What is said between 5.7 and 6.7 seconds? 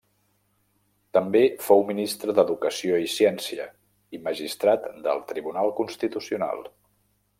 Constitucional.